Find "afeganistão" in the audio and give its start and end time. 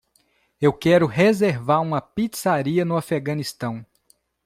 2.97-3.85